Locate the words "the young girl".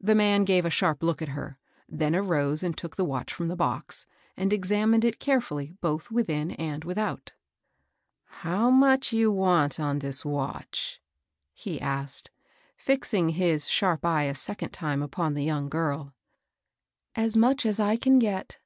15.34-16.04